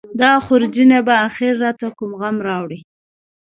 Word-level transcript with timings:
دا 0.21 0.31
خورجینه 0.45 0.97
به 1.07 1.13
اخر 1.27 1.51
راته 1.63 1.87
کوم 1.97 2.11
غم 2.21 2.35
راوړي. 2.47 2.79